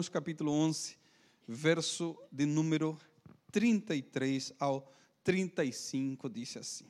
[0.00, 0.96] Romanos capítulo 11,
[1.46, 2.98] verso de número
[3.52, 4.90] 33 ao
[5.22, 6.86] 35, diz assim: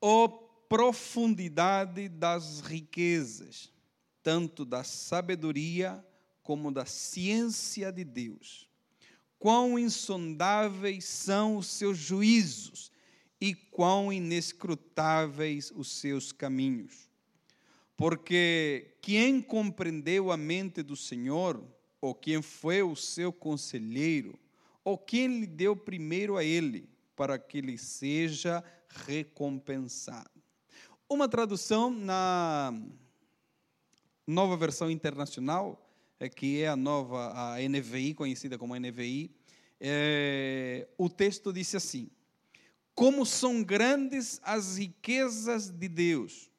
[0.00, 0.28] Ó oh,
[0.70, 3.70] profundidade das riquezas,
[4.22, 6.02] tanto da sabedoria
[6.42, 8.66] como da ciência de Deus.
[9.38, 12.90] Quão insondáveis são os seus juízos
[13.38, 17.10] e quão inescrutáveis os seus caminhos.
[17.98, 21.62] Porque quem compreendeu a mente do Senhor,
[22.02, 24.36] ou quem foi o seu conselheiro,
[24.84, 28.62] ou quem lhe deu primeiro a ele, para que lhe seja
[29.06, 30.28] recompensado.
[31.08, 32.74] Uma tradução na
[34.26, 39.30] nova versão internacional, é, que é a nova, a NVI, conhecida como NVI,
[39.80, 42.10] é, o texto diz assim:
[42.96, 46.50] Como são grandes as riquezas de Deus,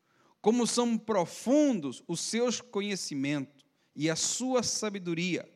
[0.41, 3.62] como são profundos os seus conhecimentos
[3.95, 5.47] e a sua sabedoria.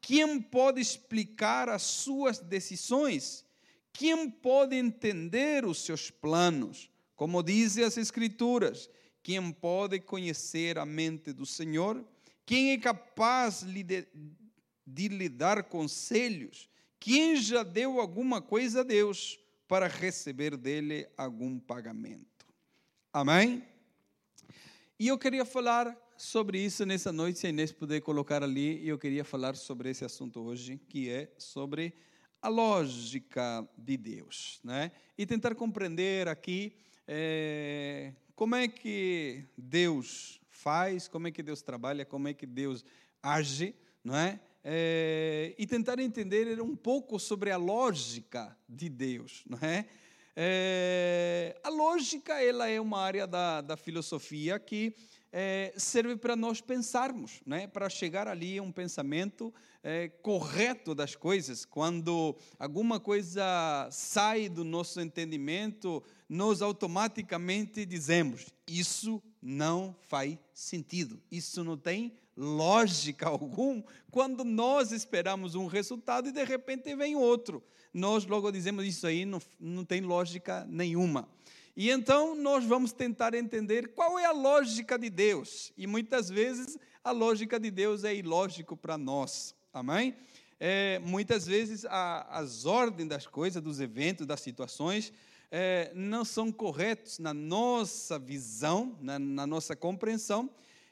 [0.00, 3.44] Quem pode explicar as suas decisões?
[3.92, 6.90] Quem pode entender os seus planos?
[7.16, 8.90] Como dizem as Escrituras,
[9.22, 12.04] quem pode conhecer a mente do Senhor?
[12.44, 16.68] Quem é capaz de, lhe dar conselhos?
[17.00, 22.46] Quem já deu alguma coisa a Deus para receber dele algum pagamento?
[23.12, 23.66] Amém?
[24.98, 28.88] E eu queria falar sobre isso nessa noite, se a Inês puder colocar ali, e
[28.88, 31.94] eu queria falar sobre esse assunto hoje, que é sobre
[32.40, 34.92] a lógica de Deus, né?
[35.16, 36.76] E tentar compreender aqui
[37.08, 42.84] é, como é que Deus faz, como é que Deus trabalha, como é que Deus
[43.22, 44.40] age, não é?
[44.62, 49.86] é e tentar entender um pouco sobre a lógica de Deus, não é?
[50.36, 54.94] é a lógica ela é uma área da, da filosofia que
[55.36, 57.66] é, serve para nós pensarmos, né?
[57.66, 61.64] para chegar ali a um pensamento é, correto das coisas.
[61.64, 71.64] Quando alguma coisa sai do nosso entendimento, nós automaticamente dizemos: Isso não faz sentido, isso
[71.64, 73.82] não tem lógica algum.
[74.12, 77.60] Quando nós esperamos um resultado e de repente vem outro,
[77.92, 81.28] nós logo dizemos: Isso aí não, não tem lógica nenhuma.
[81.76, 85.72] E então nós vamos tentar entender qual é a lógica de Deus.
[85.76, 89.54] E muitas vezes a lógica de Deus é ilógico para nós.
[89.72, 90.14] Amém?
[90.60, 95.12] É, muitas vezes a, as ordens das coisas, dos eventos, das situações,
[95.50, 100.48] é, não são corretos na nossa visão, na, na nossa compreensão.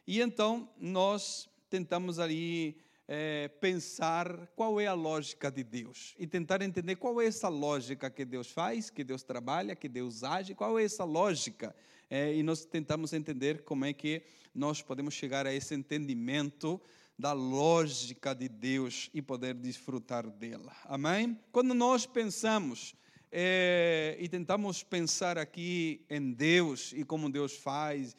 [0.07, 2.77] E então nós tentamos ali
[3.09, 8.11] é, pensar qual é a lógica de Deus e tentar entender qual é essa lógica
[8.11, 11.75] que Deus faz, que Deus trabalha, que Deus age, qual é essa lógica.
[12.09, 14.23] É, e nós tentamos entender como é que
[14.55, 16.81] nós podemos chegar a esse entendimento
[17.19, 20.75] da lógica de Deus e poder desfrutar dela.
[20.85, 21.39] Amém?
[21.51, 22.95] Quando nós pensamos
[23.31, 28.15] é, e tentamos pensar aqui em Deus e como Deus faz,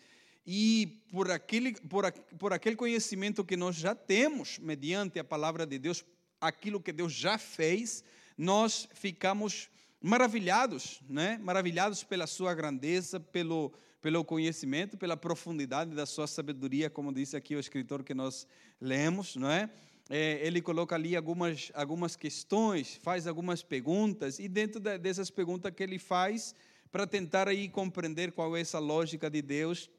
[0.46, 5.80] e por aquele, por, por aquele conhecimento que nós já temos, mediante a palavra de
[5.80, 6.04] Deus,
[6.40, 8.04] aquilo que Deus já fez,
[8.38, 9.70] nós ficamos
[10.02, 11.40] maravilhados, né?
[11.42, 13.72] maravilhados pela sua grandeza, pelo,
[14.02, 18.46] pelo conhecimento, pela profundidade da sua sabedoria, como disse aqui o escritor que nós
[18.82, 19.70] lemos, não é?
[20.10, 25.82] é ele coloca ali algumas, algumas questões, faz algumas perguntas, e dentro dessas perguntas que
[25.82, 26.54] ele faz,
[26.92, 29.90] para tentar aí compreender qual é essa lógica de Deus,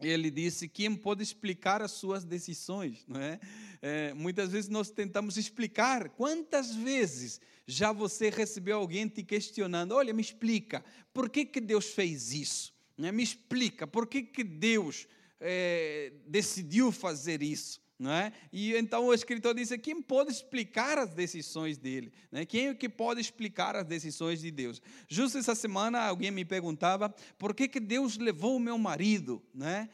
[0.00, 3.04] ele disse: quem pode explicar as suas decisões?
[3.06, 3.40] Não é?
[3.80, 4.14] é?
[4.14, 6.10] muitas vezes nós tentamos explicar.
[6.10, 9.92] Quantas vezes já você recebeu alguém te questionando?
[9.92, 12.72] Olha, me explica, por que, que Deus fez isso?
[12.98, 13.10] É?
[13.10, 15.06] Me explica, por que, que Deus
[15.40, 17.81] é, decidiu fazer isso?
[18.02, 18.32] Não é?
[18.52, 22.12] E então o escritor disse: quem pode explicar as decisões dele?
[22.32, 22.44] Né?
[22.44, 24.82] Quem é que pode explicar as decisões de Deus?
[25.06, 29.88] Justo essa semana alguém me perguntava por que, que Deus levou o meu marido, né?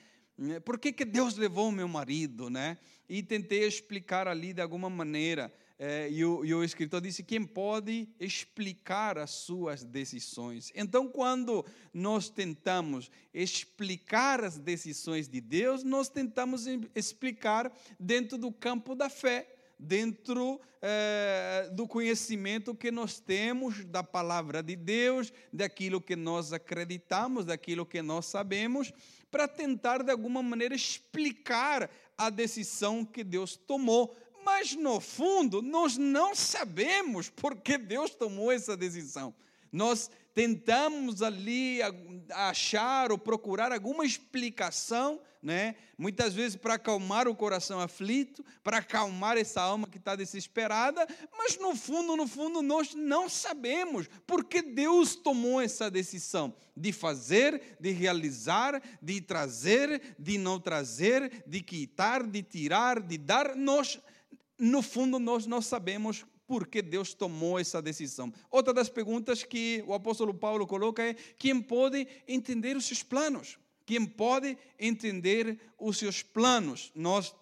[0.64, 2.78] Por que, que Deus levou o meu marido, né?
[3.06, 7.44] E tentei explicar ali de alguma maneira é, e, o, e o escritor disse: quem
[7.44, 10.72] pode explicar as suas decisões.
[10.74, 11.64] Então, quando
[11.94, 19.54] nós tentamos explicar as decisões de Deus, nós tentamos explicar dentro do campo da fé
[19.78, 27.44] dentro é, do conhecimento que nós temos da palavra de Deus, daquilo que nós acreditamos,
[27.44, 28.92] daquilo que nós sabemos,
[29.30, 34.16] para tentar de alguma maneira explicar a decisão que Deus tomou
[34.48, 39.34] mas no fundo, nós não sabemos por que Deus tomou essa decisão.
[39.70, 41.80] Nós tentamos ali
[42.30, 45.74] achar ou procurar alguma explicação, né?
[45.98, 51.06] muitas vezes para acalmar o coração aflito, para acalmar essa alma que está desesperada,
[51.36, 57.76] mas no fundo, no fundo, nós não sabemos porque Deus tomou essa decisão de fazer,
[57.78, 63.54] de realizar, de trazer, de não trazer, de quitar, de tirar, de dar.
[63.54, 63.98] Nós,
[64.58, 68.32] no fundo, nós não sabemos por que Deus tomou essa decisão.
[68.50, 73.58] Outra das perguntas que o apóstolo Paulo coloca é: quem pode entender os seus planos?
[73.84, 76.90] Quem pode entender os seus planos?
[76.94, 77.34] Nós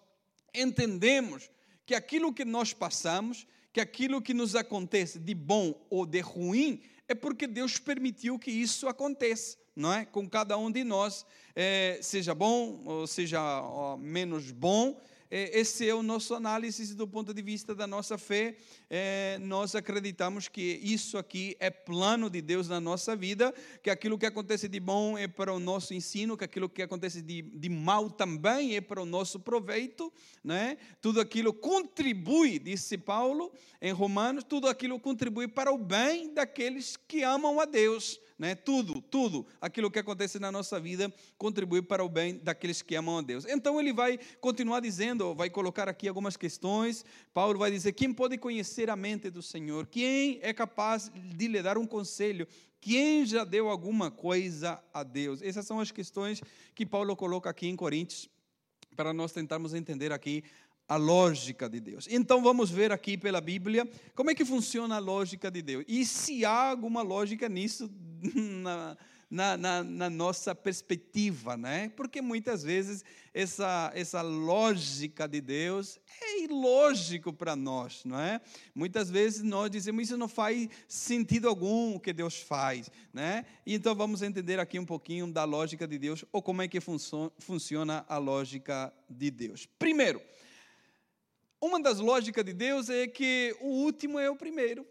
[0.55, 1.51] entendemos
[1.85, 6.83] que aquilo que nós passamos, que aquilo que nos acontece de bom ou de ruim,
[7.09, 10.05] é porque Deus permitiu que isso aconteça, não é?
[10.05, 11.25] Com cada um de nós,
[11.55, 17.34] é, seja bom ou seja ó, menos bom, esse é o nosso análise do ponto
[17.34, 18.56] de vista da nossa fé.
[18.88, 23.52] É, nós acreditamos que isso aqui é plano de Deus na nossa vida,
[23.82, 27.20] que aquilo que acontece de bom é para o nosso ensino, que aquilo que acontece
[27.23, 30.12] de, de mal também é para o nosso proveito.
[30.44, 30.76] Né?
[31.00, 37.23] Tudo aquilo contribui, disse Paulo em Romanos, tudo aquilo contribui para o bem daqueles que
[37.23, 38.55] amam a Deus né?
[38.55, 43.19] Tudo, tudo, aquilo que acontece na nossa vida contribui para o bem daqueles que amam
[43.19, 43.47] a Deus.
[43.47, 47.05] Então ele vai continuar dizendo, vai colocar aqui algumas questões.
[47.33, 49.87] Paulo vai dizer: quem pode conhecer a mente do Senhor?
[49.87, 52.47] Quem é capaz de lhe dar um conselho?
[52.81, 55.43] Quem já deu alguma coisa a Deus?
[55.43, 56.43] Essas são as questões
[56.75, 58.29] que Paulo coloca aqui em Coríntios
[58.94, 60.43] para nós tentarmos entender aqui
[60.88, 62.06] a lógica de Deus.
[62.11, 65.85] Então vamos ver aqui pela Bíblia como é que funciona a lógica de Deus.
[65.88, 67.91] E se há alguma lógica nisso
[68.62, 68.97] na,
[69.29, 71.91] na, na, na, nossa perspectiva, né?
[71.97, 73.05] Porque muitas vezes
[73.35, 78.41] essa, essa lógica de Deus é ilógico para nós, não é?
[78.73, 83.44] Muitas vezes nós dizemos isso não faz sentido algum o que Deus faz, né?
[83.67, 86.79] E então vamos entender aqui um pouquinho da lógica de Deus ou como é que
[86.81, 89.67] funciona a lógica de Deus.
[89.67, 90.23] Primeiro,
[91.61, 94.87] uma das lógicas de Deus é que o último é o primeiro.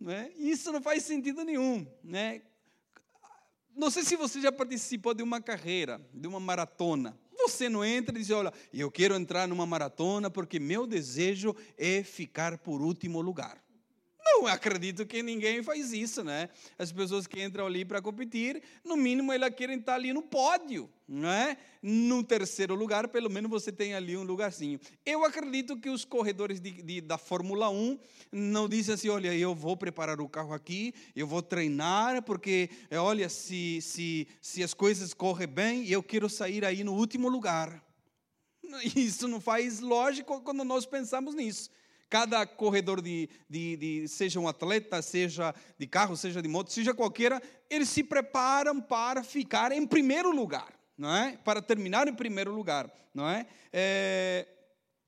[0.00, 0.30] Né?
[0.36, 1.86] Isso não faz sentido nenhum.
[2.02, 2.42] Né?
[3.74, 7.18] Não sei se você já participou de uma carreira, de uma maratona.
[7.38, 12.02] Você não entra e diz: Olha, eu quero entrar numa maratona porque meu desejo é
[12.02, 13.62] ficar por último lugar.
[14.34, 16.48] Não acredito que ninguém faz isso, né?
[16.78, 20.88] As pessoas que entram ali para competir, no mínimo elas querem estar ali no pódio,
[21.08, 21.56] não é?
[21.82, 24.78] No terceiro lugar, pelo menos você tem ali um lugarzinho.
[25.04, 27.98] Eu acredito que os corredores de, de, da Fórmula 1
[28.30, 33.28] não dizem assim: olha, eu vou preparar o carro aqui, eu vou treinar, porque, olha,
[33.28, 37.82] se, se, se as coisas correm bem, eu quero sair aí no último lugar.
[38.94, 41.70] Isso não faz lógico quando nós pensamos nisso.
[42.10, 46.94] Cada corredor, de, de, de, seja um atleta, seja de carro, seja de moto, seja
[46.94, 51.36] qualquer, eles se preparam para ficar em primeiro lugar, não é?
[51.44, 53.46] Para terminar em primeiro lugar, não é?
[53.72, 54.46] é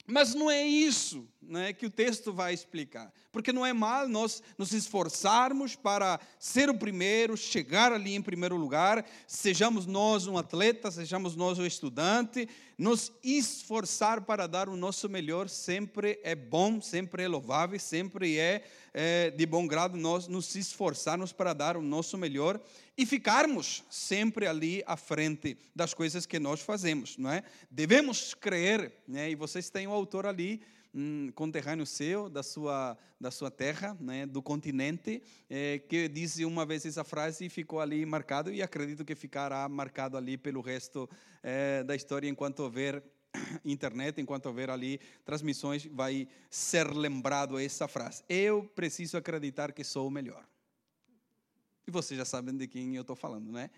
[0.06, 3.12] mas não é isso né, que o texto vai explicar.
[3.32, 8.56] Porque não é mal nós nos esforçarmos para ser o primeiro, chegar ali em primeiro
[8.56, 12.48] lugar, sejamos nós um atleta, sejamos nós um estudante,
[12.78, 18.64] nos esforçar para dar o nosso melhor sempre é bom, sempre é louvável, sempre é,
[18.94, 22.60] é de bom grado nós nos esforçarmos para dar o nosso melhor
[23.00, 27.42] e ficarmos sempre ali à frente das coisas que nós fazemos, não é?
[27.70, 29.30] Devemos crer, né?
[29.30, 30.60] E vocês têm o autor ali,
[30.92, 36.66] um conterrâneo seu, da sua, da sua terra, né, do continente, é, que disse uma
[36.66, 41.08] vez essa frase e ficou ali marcado, e acredito que ficará marcado ali pelo resto
[41.42, 43.02] é, da história, enquanto houver
[43.64, 48.22] internet, enquanto houver ali transmissões, vai ser lembrado essa frase.
[48.28, 50.44] Eu preciso acreditar que sou o melhor.
[51.90, 53.68] E vocês já sabem de quem eu estou falando, né?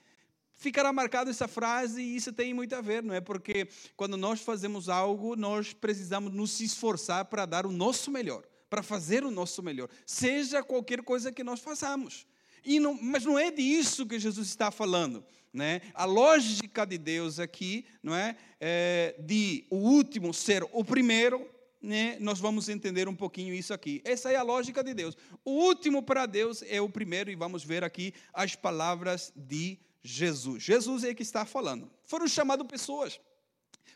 [0.54, 3.22] Ficará marcado essa frase e isso tem muito a ver, não é?
[3.22, 3.66] Porque
[3.96, 9.24] quando nós fazemos algo, nós precisamos nos esforçar para dar o nosso melhor, para fazer
[9.24, 12.26] o nosso melhor, seja qualquer coisa que nós façamos.
[12.66, 15.24] Não, mas não é disso que Jesus está falando.
[15.50, 15.80] Né?
[15.94, 18.36] A lógica de Deus aqui, não é?
[18.60, 21.48] é de o último ser o primeiro,
[21.82, 24.00] né, nós vamos entender um pouquinho isso aqui.
[24.04, 25.16] Essa é a lógica de Deus.
[25.44, 30.62] O último para Deus é o primeiro, e vamos ver aqui as palavras de Jesus.
[30.62, 31.90] Jesus é que está falando.
[32.04, 33.20] Foram chamadas pessoas.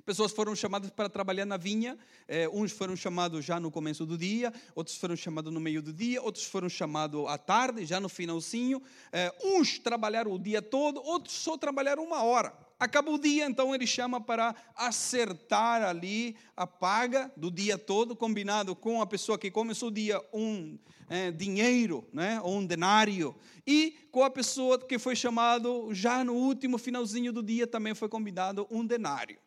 [0.05, 4.19] Pessoas foram chamadas para trabalhar na vinha, é, uns foram chamados já no começo do
[4.19, 8.09] dia, outros foram chamados no meio do dia, outros foram chamados à tarde, já no
[8.09, 8.83] finalzinho.
[9.11, 12.66] É, uns trabalharam o dia todo, outros só trabalharam uma hora.
[12.79, 18.77] Acaba o dia, então ele chama para acertar ali a paga do dia todo, combinado
[18.77, 20.79] com a pessoa que começou o dia um
[21.09, 23.35] é, dinheiro, né, ou um denário,
[23.67, 28.11] e com a pessoa que foi chamado já no último finalzinho do dia também foi
[28.11, 29.39] combinado um denário.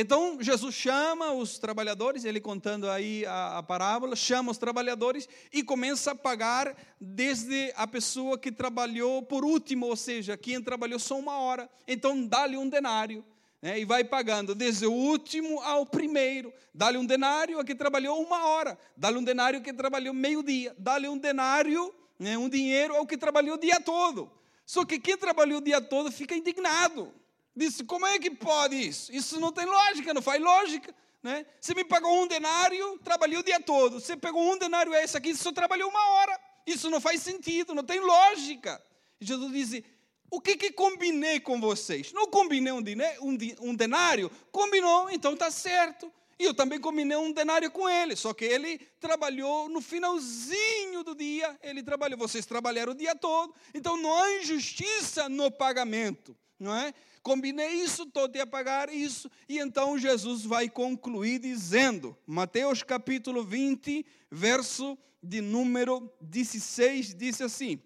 [0.00, 5.60] Então Jesus chama os trabalhadores, ele contando aí a, a, parábola, chama os trabalhadores e
[5.60, 11.18] começa a pagar desde a pessoa que trabalhou por último, ou seja, quem trabalhou só
[11.18, 11.68] uma hora.
[11.84, 13.24] Então dá-lhe um denário.
[13.60, 16.52] Né, e vai pagando desde o último ao primeiro.
[16.72, 18.78] Dá-lhe um denário a quem trabalhou uma hora.
[18.96, 20.76] Dá-lhe um denário a quem trabalhou meio-dia.
[20.78, 24.30] Dá-lhe um denário, né, um dinheiro ao que trabalhou o dia todo.
[24.64, 27.12] Só que quem trabalhou o dia todo fica indignado.
[27.58, 29.12] Disse: Como é que pode isso?
[29.12, 30.94] Isso não tem lógica, não faz lógica.
[31.20, 31.44] Né?
[31.60, 33.98] Você me pagou um denário, trabalhei o dia todo.
[33.98, 36.40] Você pegou um denário, é esse aqui, só trabalhou uma hora.
[36.64, 38.80] Isso não faz sentido, não tem lógica.
[39.20, 39.84] Jesus disse:
[40.30, 42.12] O que, que combinei com vocês?
[42.12, 42.84] Não combinei um,
[43.22, 43.38] um,
[43.70, 44.30] um denário?
[44.52, 46.12] Combinou, então está certo.
[46.38, 51.12] E eu também combinei um denário com ele, só que ele trabalhou no finalzinho do
[51.12, 56.72] dia, ele trabalhou, vocês trabalharam o dia todo, então não há injustiça no pagamento, não
[56.72, 56.94] é?
[57.22, 59.30] Combinei isso, estou a pagar isso.
[59.48, 67.82] E então Jesus vai concluir dizendo, Mateus capítulo 20, verso de número 16, disse assim: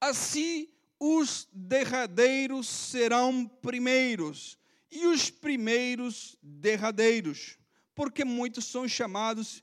[0.00, 4.58] Assim os derradeiros serão primeiros,
[4.90, 7.58] e os primeiros derradeiros,
[7.94, 9.62] porque muitos são chamados,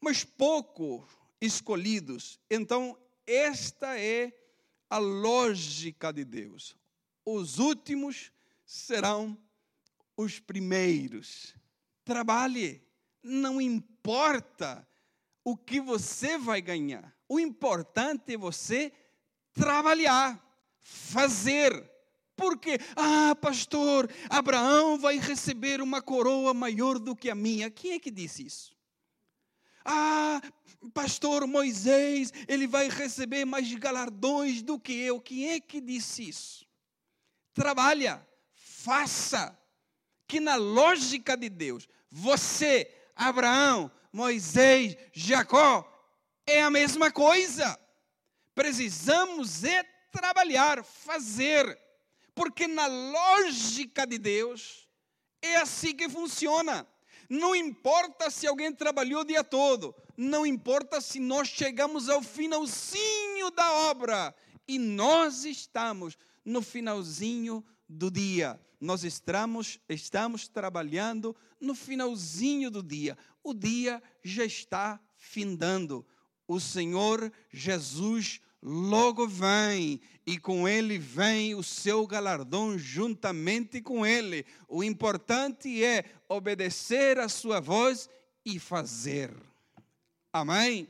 [0.00, 1.06] mas pouco
[1.40, 2.38] escolhidos.
[2.50, 4.32] Então, esta é
[4.88, 6.79] a lógica de Deus
[7.32, 8.32] os últimos
[8.64, 9.36] serão
[10.16, 11.54] os primeiros.
[12.04, 12.82] Trabalhe,
[13.22, 14.86] não importa
[15.44, 18.92] o que você vai ganhar, o importante é você
[19.52, 20.38] trabalhar,
[20.80, 21.88] fazer.
[22.36, 27.70] Porque, ah, pastor, Abraão vai receber uma coroa maior do que a minha.
[27.70, 28.74] Quem é que disse isso?
[29.84, 30.40] Ah,
[30.94, 35.20] pastor Moisés, ele vai receber mais galardões do que eu.
[35.20, 36.69] Quem é que disse isso?
[37.60, 39.56] Trabalha, faça.
[40.26, 45.86] Que na lógica de Deus, você, Abraão, Moisés, Jacó,
[46.46, 47.78] é a mesma coisa.
[48.54, 51.78] Precisamos é trabalhar, fazer,
[52.34, 54.88] porque na lógica de Deus
[55.42, 56.86] é assim que funciona.
[57.28, 63.50] Não importa se alguém trabalhou o dia todo, não importa se nós chegamos ao finalzinho
[63.50, 64.34] da obra
[64.66, 68.60] e nós estamos no finalzinho do dia.
[68.80, 73.16] Nós estamos, estamos trabalhando no finalzinho do dia.
[73.42, 76.06] O dia já está findando.
[76.48, 84.46] O Senhor Jesus logo vem e com ele vem o seu galardão juntamente com ele.
[84.68, 88.08] O importante é obedecer a sua voz
[88.44, 89.34] e fazer.
[90.32, 90.88] Amém?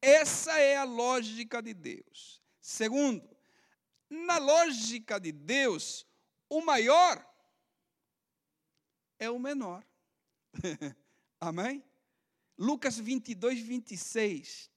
[0.00, 2.40] Essa é a lógica de Deus.
[2.60, 3.22] Segundo,
[4.10, 6.04] na lógica de Deus,
[6.48, 7.24] o maior
[9.18, 9.86] é o menor.
[11.40, 11.84] Amém?
[12.58, 14.68] Lucas 22, 26.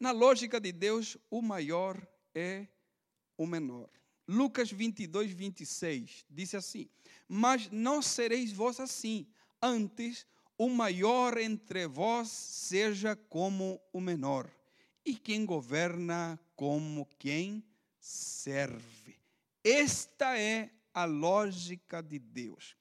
[0.00, 2.04] Na lógica de Deus, o maior
[2.34, 2.66] é
[3.36, 3.90] o menor.
[4.26, 6.88] Lucas 22, 26 disse assim:
[7.28, 9.26] Mas não sereis vós assim,
[9.60, 10.26] antes
[10.56, 14.50] o maior entre vós seja como o menor,
[15.04, 17.62] e quem governa como quem
[18.04, 19.16] serve.
[19.64, 22.76] Esta é a lógica de Deus.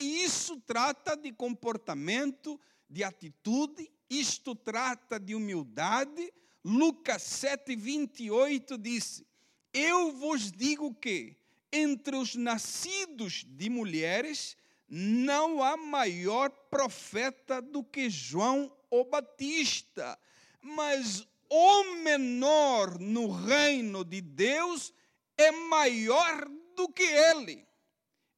[0.00, 6.32] E isso trata de comportamento, de atitude, isto trata de humildade.
[6.64, 9.26] Lucas 7, 28 disse:
[9.74, 11.36] Eu vos digo que
[11.70, 14.56] entre os nascidos de mulheres
[14.88, 20.18] não há maior profeta do que João o Batista,
[20.60, 24.90] mas o menor no reino de Deus
[25.36, 27.68] é maior do que ele.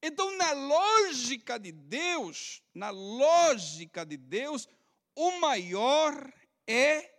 [0.03, 4.67] Então, na lógica de Deus, na lógica de Deus,
[5.15, 6.29] o maior
[6.67, 7.09] é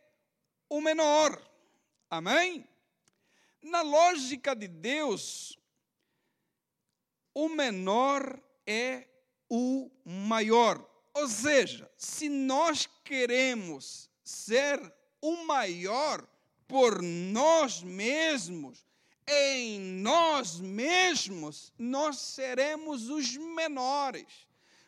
[0.68, 1.42] o menor.
[2.10, 2.68] Amém?
[3.62, 5.58] Na lógica de Deus,
[7.32, 9.08] o menor é
[9.48, 10.86] o maior.
[11.14, 14.78] Ou seja, se nós queremos ser
[15.26, 16.26] o maior
[16.68, 18.86] por nós mesmos,
[19.28, 24.26] em nós mesmos, nós seremos os menores.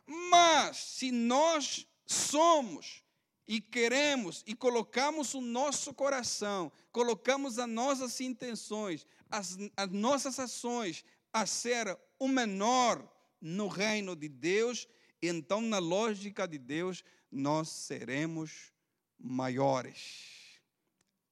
[0.06, 3.02] Mas se nós somos
[3.48, 11.04] e queremos e colocamos o nosso coração, colocamos as nossas intenções, as, as nossas ações
[11.32, 13.06] a ser o menor
[13.40, 14.86] no reino de Deus,
[15.20, 18.72] então, na lógica de Deus, nós seremos
[19.18, 20.60] maiores.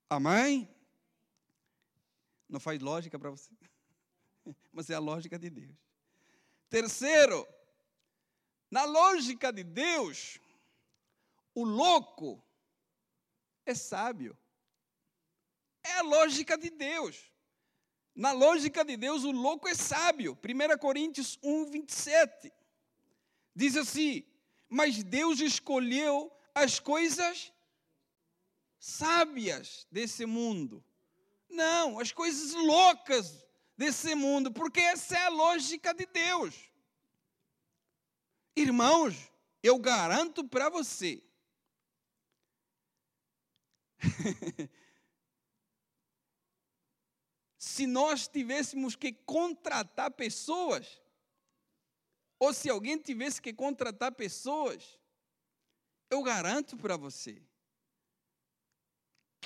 [0.09, 0.69] Amém?
[2.49, 3.51] Não faz lógica para você,
[4.71, 5.75] mas é a lógica de Deus.
[6.69, 7.47] Terceiro,
[8.69, 10.39] na lógica de Deus,
[11.55, 12.43] o louco
[13.65, 14.37] é sábio.
[15.83, 17.31] É a lógica de Deus.
[18.13, 20.37] Na lógica de Deus, o louco é sábio.
[20.43, 22.51] 1 Coríntios 1, 27.
[23.55, 24.25] Diz assim:
[24.67, 27.53] Mas Deus escolheu as coisas
[28.79, 30.83] sábias desse mundo.
[31.49, 36.69] Não, as coisas loucas desse mundo, porque essa é a lógica de Deus.
[38.55, 39.31] Irmãos,
[39.61, 41.23] eu garanto para você.
[47.57, 51.01] se nós tivéssemos que contratar pessoas,
[52.39, 54.99] ou se alguém tivesse que contratar pessoas,
[56.09, 57.41] eu garanto para você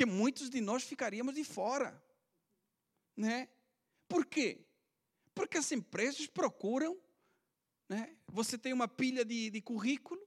[0.02, 2.04] que muitos de nós ficaríamos de fora.
[3.16, 3.48] Né?
[4.08, 4.66] Por quê?
[5.36, 7.00] Porque as empresas procuram,
[7.88, 8.18] né?
[8.26, 10.20] você tem uma pilha de, de currículo,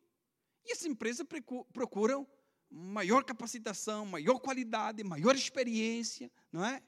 [0.64, 1.26] e as empresas
[1.72, 2.24] procuram
[2.70, 6.80] maior capacitação, maior qualidade, maior experiência, não é?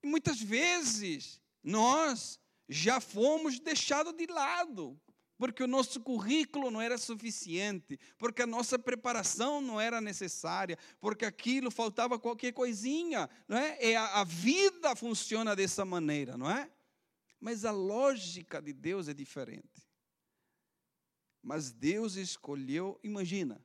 [0.00, 4.96] E muitas vezes nós já fomos deixados de lado,
[5.36, 11.24] porque o nosso currículo não era suficiente, porque a nossa preparação não era necessária, porque
[11.24, 13.76] aquilo faltava qualquer coisinha, não é?
[13.80, 16.70] é a, a vida funciona dessa maneira, não é?
[17.40, 19.86] Mas a lógica de Deus é diferente.
[21.42, 23.62] Mas Deus escolheu, imagina,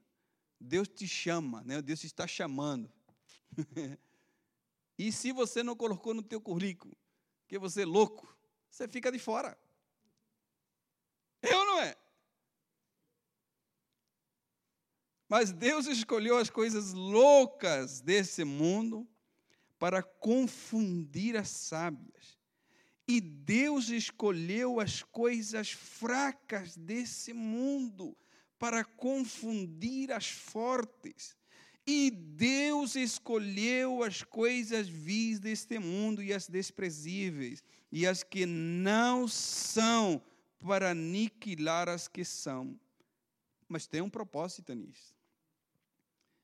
[0.59, 1.81] Deus te chama, né?
[1.81, 2.91] Deus está chamando.
[4.99, 6.93] E se você não colocou no teu currículo
[7.47, 8.27] que você é louco,
[8.69, 9.57] você fica de fora.
[11.41, 11.95] Eu não é?
[15.27, 19.07] Mas Deus escolheu as coisas loucas desse mundo
[19.77, 22.37] para confundir as sábias.
[23.07, 28.15] E Deus escolheu as coisas fracas desse mundo
[28.59, 31.35] para confundir as fortes.
[31.87, 39.27] E Deus escolheu as coisas vis deste mundo e as desprezíveis, e as que não
[39.27, 40.21] são,
[40.59, 42.79] para aniquilar as que são.
[43.67, 45.15] Mas tem um propósito nisso.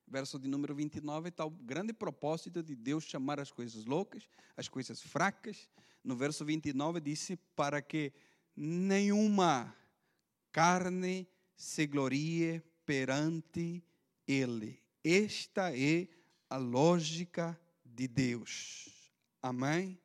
[0.08, 4.68] Verso de número 29 está o grande propósito de Deus chamar as coisas loucas, as
[4.68, 5.68] coisas fracas.
[6.04, 8.14] No verso 29 disse: para que
[8.56, 9.76] nenhuma
[10.52, 13.84] carne se glorie perante
[14.28, 14.80] Ele.
[15.04, 16.08] Esta é
[16.50, 19.12] a lógica de Deus.
[19.42, 20.00] Amém?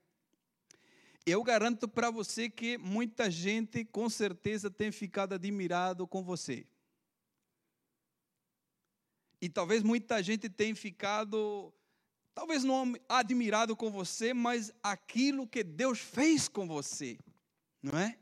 [1.30, 6.66] Eu garanto para você que muita gente com certeza tem ficado admirado com você.
[9.40, 11.72] E talvez muita gente tenha ficado,
[12.34, 17.16] talvez não admirado com você, mas aquilo que Deus fez com você,
[17.80, 18.18] não é?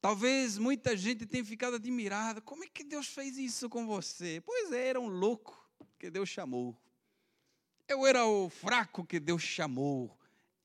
[0.00, 2.40] Talvez muita gente tenha ficado admirada.
[2.40, 4.42] Como é que Deus fez isso com você?
[4.44, 6.76] Pois é, era um louco que Deus chamou.
[7.86, 10.18] Eu era o fraco que Deus chamou.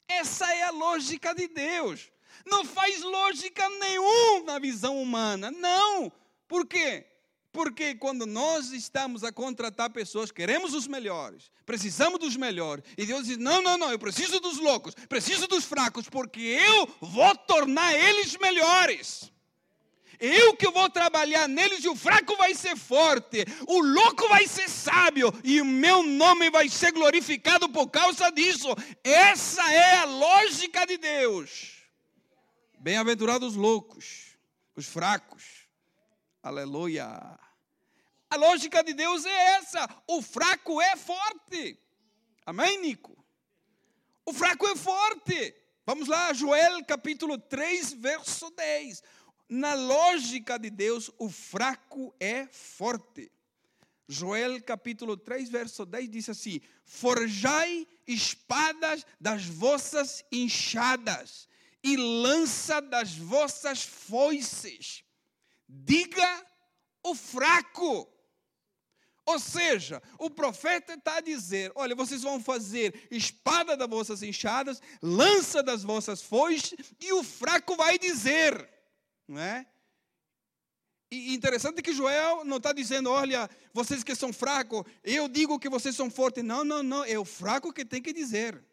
[0.09, 2.11] Essa é a lógica de Deus.
[2.45, 5.51] Não faz lógica nenhuma na visão humana.
[5.51, 6.11] Não.
[6.47, 7.05] Por quê?
[7.51, 13.25] Porque quando nós estamos a contratar pessoas, queremos os melhores, precisamos dos melhores, e Deus
[13.25, 17.93] diz: não, não, não, eu preciso dos loucos, preciso dos fracos, porque eu vou tornar
[17.95, 19.31] eles melhores.
[20.19, 24.69] Eu que vou trabalhar neles e o fraco vai ser forte, o louco vai ser
[24.69, 28.67] sábio e o meu nome vai ser glorificado por causa disso.
[29.03, 31.77] Essa é a lógica de Deus.
[32.79, 34.37] Bem-aventurados os loucos,
[34.75, 35.59] os fracos
[36.41, 37.05] Aleluia.
[38.29, 41.77] A lógica de Deus é essa: o fraco é forte.
[42.45, 43.15] Amém, Nico?
[44.25, 45.55] O fraco é forte.
[45.85, 49.03] Vamos lá, Joel capítulo 3, verso 10.
[49.49, 53.31] Na lógica de Deus, o fraco é forte.
[54.07, 61.49] Joel capítulo 3, verso 10 diz assim: Forjai espadas das vossas inchadas
[61.83, 65.03] e lança das vossas foices
[65.69, 66.45] diga
[67.03, 68.11] o fraco.
[69.25, 74.81] Ou seja, o profeta está a dizer: olha, vocês vão fazer espada das vossas enxadas,
[75.01, 78.67] lança das vossas foices, e o fraco vai dizer,
[79.29, 79.65] não é?
[81.11, 85.69] E interessante que Joel não está dizendo, olha, vocês que são fracos, eu digo que
[85.69, 86.43] vocês são fortes.
[86.43, 88.63] Não, não, não, é o fraco que tem que dizer.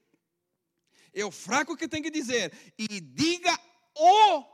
[1.15, 2.53] É o fraco que tem que dizer.
[2.79, 3.59] E diga
[3.95, 4.45] o,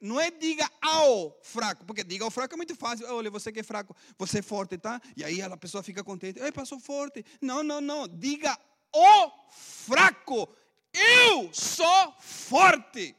[0.00, 3.06] não é diga ao fraco, porque diga ao fraco é muito fácil.
[3.12, 5.00] Olha, você que é fraco, você é forte, tá?
[5.16, 6.40] E aí a pessoa fica contente.
[6.40, 7.24] Ei, passou forte.
[7.40, 8.06] Não, não, não.
[8.06, 8.56] Diga
[8.94, 10.48] o fraco.
[10.92, 13.16] Eu sou forte.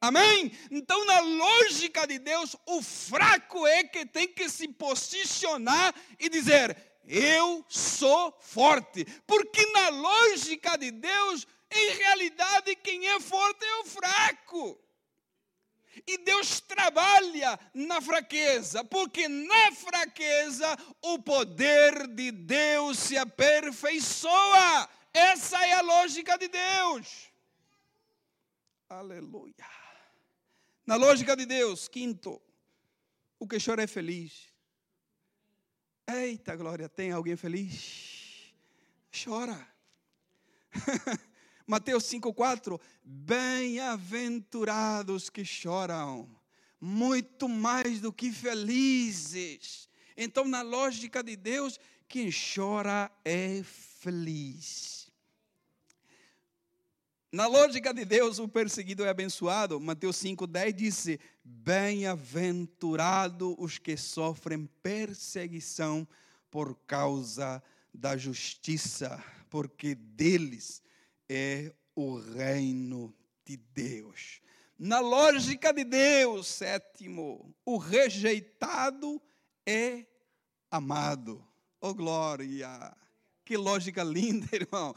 [0.00, 0.50] Amém?
[0.70, 6.74] Então, na lógica de Deus, o fraco é que tem que se posicionar e dizer:
[7.06, 9.04] Eu sou forte.
[9.26, 14.80] Porque na lógica de Deus, em realidade, quem é forte é o fraco.
[16.06, 24.88] E Deus trabalha na fraqueza, porque na fraqueza o poder de Deus se aperfeiçoa.
[25.12, 27.28] Essa é a lógica de Deus.
[28.88, 29.79] Aleluia.
[30.90, 32.42] Na lógica de Deus, quinto,
[33.38, 34.52] o que chora é feliz.
[36.04, 38.52] Eita glória, tem alguém feliz?
[39.12, 39.68] Chora.
[41.64, 46.28] Mateus 5,4: Bem-aventurados que choram,
[46.80, 49.88] muito mais do que felizes.
[50.16, 54.99] Então, na lógica de Deus, quem chora é feliz.
[57.32, 59.78] Na lógica de Deus, o perseguido é abençoado.
[59.78, 61.06] Mateus 5,10 diz:
[61.44, 66.08] Bem-aventurado os que sofrem perseguição
[66.50, 67.62] por causa
[67.94, 70.82] da justiça, porque deles
[71.28, 73.14] é o reino
[73.44, 74.40] de Deus.
[74.76, 79.22] Na lógica de Deus, sétimo, o rejeitado
[79.64, 80.04] é
[80.68, 81.46] amado.
[81.80, 82.92] Oh glória!
[83.44, 84.92] Que lógica linda, irmão.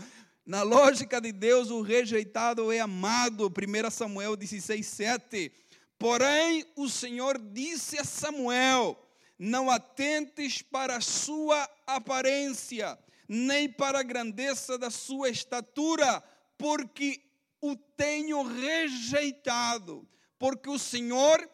[0.45, 3.47] Na lógica de Deus, o rejeitado é amado.
[3.47, 5.51] 1 Samuel 16, 7.
[5.97, 9.01] Porém, o Senhor disse a Samuel:
[9.39, 16.21] Não atentes para a sua aparência, nem para a grandeza da sua estatura,
[16.57, 17.21] porque
[17.61, 20.05] o tenho rejeitado.
[20.37, 21.49] Porque o Senhor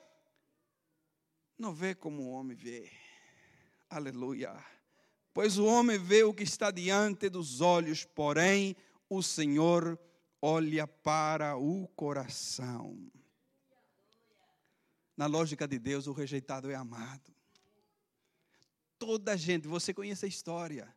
[1.56, 2.92] não vê como o homem vê.
[3.88, 4.79] Aleluia.
[5.42, 8.76] Pois o homem vê o que está diante dos olhos, porém
[9.10, 9.98] o Senhor
[10.42, 13.10] olha para o coração.
[15.16, 17.34] Na lógica de Deus, o rejeitado é amado.
[18.98, 20.94] Toda gente, você conhece a história,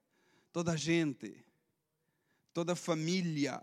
[0.52, 1.46] toda gente,
[2.52, 3.62] toda família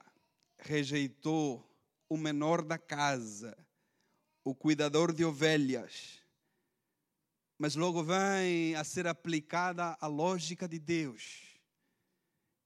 [0.57, 1.69] rejeitou
[2.07, 3.53] o menor da casa,
[4.45, 6.23] o cuidador de ovelhas
[7.59, 11.59] mas logo vem a ser aplicada a lógica de Deus.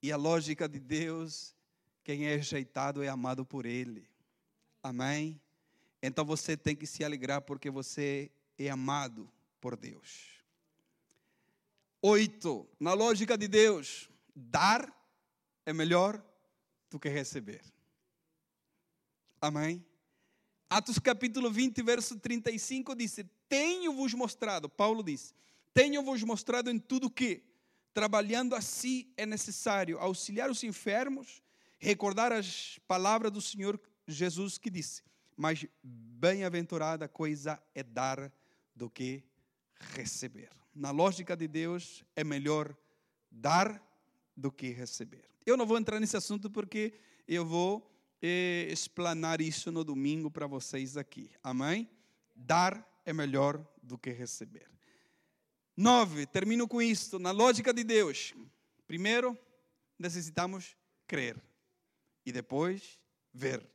[0.04, 1.56] E a lógica de Deus,
[2.04, 4.08] quem é rejeitado é amado por Ele.
[4.84, 5.42] Amém?
[6.00, 9.28] Então você tem que se alegrar porque você é amado
[9.60, 10.44] por Deus.
[12.00, 14.94] Oito, na lógica de Deus, dar
[15.66, 16.24] é melhor
[16.92, 17.64] do que receber.
[19.42, 19.84] Amém?
[20.70, 25.34] Atos capítulo 20, verso 35 diz: tenho-vos mostrado, Paulo diz,
[25.74, 27.44] tenho-vos mostrado em tudo que,
[27.94, 31.42] trabalhando assim, é necessário auxiliar os enfermos,
[31.80, 35.04] recordar as palavras do Senhor Jesus que disse:
[35.36, 38.32] Mas bem-aventurada coisa é dar
[38.76, 39.24] do que
[39.96, 40.50] receber.
[40.74, 42.76] Na lógica de Deus, é melhor
[43.30, 43.82] dar
[44.36, 45.26] do que receber.
[45.46, 46.94] Eu não vou entrar nesse assunto porque
[47.28, 51.30] eu vou eh, explanar isso no domingo para vocês aqui.
[51.44, 51.90] Amém?
[52.36, 54.70] Dar é melhor do que receber.
[55.76, 57.18] Nove, termino com isto.
[57.18, 58.34] Na lógica de Deus,
[58.86, 59.38] primeiro
[59.98, 60.76] necessitamos
[61.08, 61.42] crer
[62.26, 63.00] e depois
[63.34, 63.66] ver.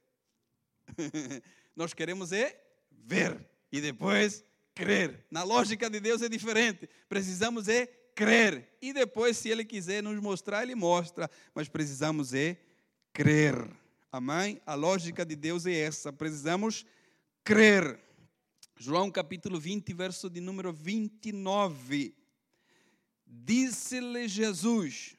[1.74, 2.60] Nós queremos é
[2.90, 5.26] ver e depois crer.
[5.30, 6.88] Na lógica de Deus é diferente.
[7.08, 11.30] Precisamos é crer e depois, se Ele quiser nos mostrar, Ele mostra.
[11.54, 12.56] Mas precisamos é
[13.12, 13.54] crer.
[14.10, 14.60] Amém?
[14.64, 16.12] A lógica de Deus é essa.
[16.12, 16.86] Precisamos
[17.44, 18.07] crer.
[18.80, 22.14] João capítulo 20, verso de número 29.
[23.26, 25.16] Disse-lhe Jesus: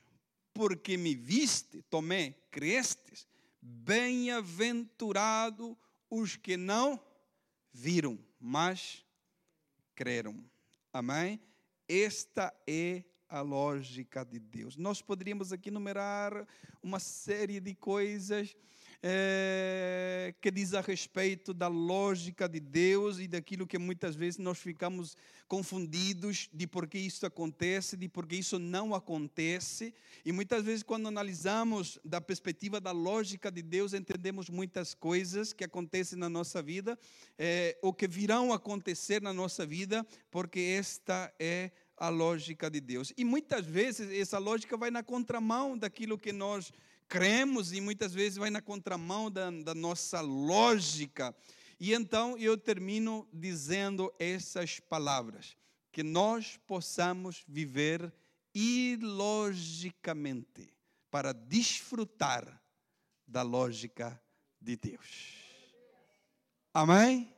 [0.53, 3.27] Porque me viste, Tomé, crestes,
[3.61, 5.77] bem-aventurado
[6.09, 6.97] os que não
[7.73, 9.05] viram, mas
[9.93, 10.41] creram.
[10.93, 11.37] Amém?
[11.85, 14.77] Esta é a lógica de Deus.
[14.77, 16.47] Nós poderíamos aqui numerar
[16.81, 18.55] uma série de coisas
[19.01, 24.57] é, que diz a respeito da lógica de Deus e daquilo que muitas vezes nós
[24.57, 25.15] ficamos
[25.47, 29.93] confundidos de por que isso acontece, de por que isso não acontece.
[30.25, 35.63] E muitas vezes, quando analisamos da perspectiva da lógica de Deus, entendemos muitas coisas que
[35.63, 36.99] acontecem na nossa vida,
[37.38, 43.13] é, ou que virão acontecer na nossa vida, porque esta é a lógica de Deus.
[43.17, 46.71] E muitas vezes essa lógica vai na contramão daquilo que nós
[47.09, 51.35] cremos e muitas vezes vai na contramão da, da nossa lógica.
[51.79, 55.57] E então eu termino dizendo essas palavras:
[55.91, 58.13] que nós possamos viver
[58.53, 60.71] ilogicamente
[61.09, 62.61] para desfrutar
[63.27, 64.21] da lógica
[64.61, 65.33] de Deus.
[66.73, 67.33] Amém?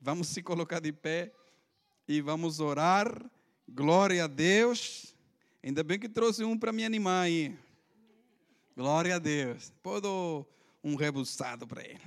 [0.00, 1.32] Vamos se colocar de pé
[2.06, 3.28] e vamos orar.
[3.68, 5.14] Glória a Deus.
[5.62, 7.58] Ainda bem que trouxe um para me animar aí.
[8.78, 9.72] Glória a Deus.
[9.82, 10.46] Pô,
[10.84, 11.98] um rebuçado para ele.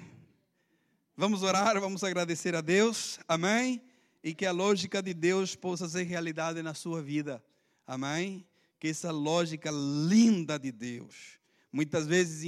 [1.17, 3.19] Vamos orar, vamos agradecer a Deus.
[3.27, 3.81] Amém?
[4.23, 7.43] E que a lógica de Deus possa ser realidade na sua vida.
[7.85, 8.47] Amém?
[8.79, 11.41] Que essa lógica linda de Deus,
[11.73, 12.45] muitas vezes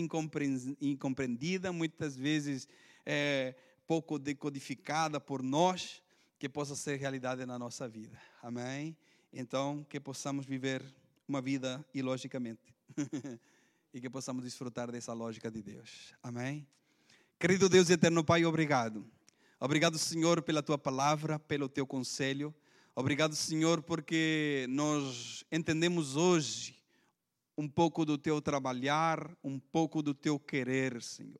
[0.79, 2.65] incompreendida, muitas vezes
[3.05, 3.53] é,
[3.85, 6.01] pouco decodificada por nós,
[6.39, 8.17] que possa ser realidade na nossa vida.
[8.41, 8.95] Amém?
[9.33, 10.81] Então, que possamos viver
[11.27, 12.73] uma vida ilogicamente.
[13.93, 16.13] e que possamos desfrutar dessa lógica de Deus.
[16.23, 16.67] Amém?
[17.39, 19.05] Querido Deus eterno Pai, obrigado.
[19.59, 22.53] Obrigado, Senhor, pela tua palavra, pelo teu conselho.
[22.95, 26.81] Obrigado, Senhor, porque nós entendemos hoje
[27.55, 31.39] um pouco do teu trabalhar, um pouco do teu querer, Senhor.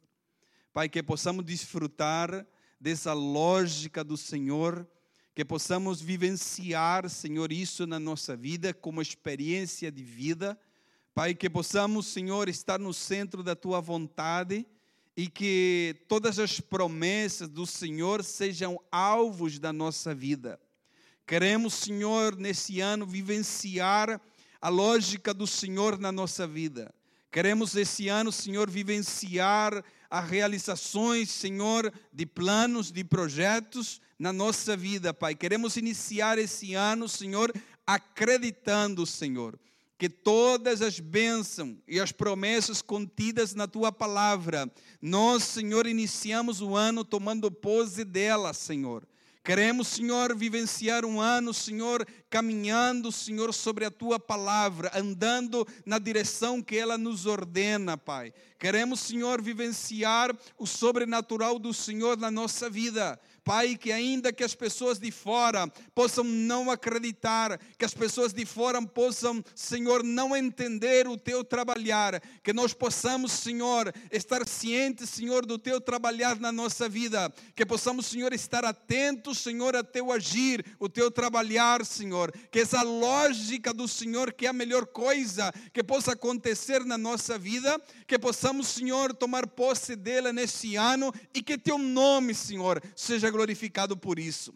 [0.71, 2.45] Pai, que possamos desfrutar
[2.79, 4.87] dessa lógica do Senhor,
[5.33, 10.59] que possamos vivenciar, Senhor, isso na nossa vida como experiência de vida.
[11.15, 14.65] Pai, que possamos, Senhor, estar no centro da tua vontade
[15.15, 20.59] e que todas as promessas do Senhor sejam alvos da nossa vida.
[21.27, 24.19] Queremos, Senhor, nesse ano vivenciar
[24.59, 26.91] a lógica do Senhor na nossa vida.
[27.31, 35.13] Queremos esse ano, Senhor, vivenciar as realizações, Senhor, de planos, de projetos na nossa vida,
[35.13, 35.35] Pai.
[35.35, 37.53] Queremos iniciar esse ano, Senhor,
[37.85, 39.59] acreditando, Senhor,
[40.03, 44.69] que todas as bênçãos e as promessas contidas na tua palavra,
[45.01, 49.07] nós, Senhor, iniciamos o ano tomando posse delas, Senhor.
[49.45, 56.61] Queremos, Senhor, vivenciar um ano, Senhor, caminhando, Senhor, sobre a tua palavra, andando na direção
[56.61, 58.33] que ela nos ordena, Pai.
[58.59, 63.17] Queremos, Senhor, vivenciar o sobrenatural do Senhor na nossa vida.
[63.43, 68.45] Pai, que ainda que as pessoas de fora possam não acreditar, que as pessoas de
[68.45, 75.45] fora possam, Senhor, não entender o teu trabalhar, que nós possamos, Senhor, estar cientes, Senhor,
[75.45, 80.65] do teu trabalhar na nossa vida, que possamos, Senhor, estar atentos, Senhor, a teu agir,
[80.79, 85.83] o teu trabalhar, Senhor, que essa lógica do Senhor, que é a melhor coisa que
[85.83, 87.77] possa acontecer na nossa vida,
[88.07, 93.97] que possamos, Senhor, tomar posse dela nesse ano e que teu nome, Senhor, seja glorificado
[93.97, 94.53] por isso.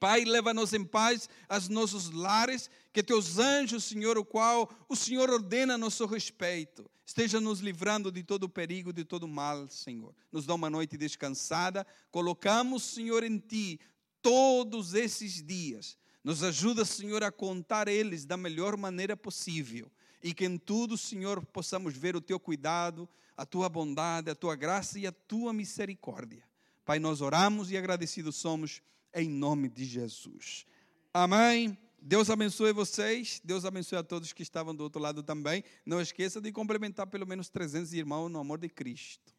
[0.00, 5.28] Pai, leva-nos em paz aos nossos lares, que teus anjos, Senhor, o qual o Senhor
[5.28, 10.14] ordena nosso respeito, esteja nos livrando de todo perigo, de todo mal, Senhor.
[10.32, 13.78] Nos dá uma noite descansada, colocamos, Senhor, em Ti
[14.22, 15.98] todos esses dias.
[16.24, 19.90] Nos ajuda, Senhor, a contar eles da melhor maneira possível.
[20.22, 24.56] E que em tudo, Senhor, possamos ver o Teu cuidado, a Tua bondade, a Tua
[24.56, 26.49] graça e a Tua misericórdia.
[26.84, 28.82] Pai, nós oramos e agradecidos somos
[29.14, 30.66] em nome de Jesus.
[31.12, 31.76] Amém.
[32.00, 33.40] Deus abençoe vocês.
[33.44, 35.62] Deus abençoe a todos que estavam do outro lado também.
[35.84, 39.34] Não esqueça de complementar pelo menos 300 irmãos no amor de Cristo.